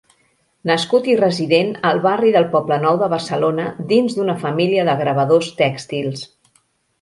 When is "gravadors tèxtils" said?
5.03-6.27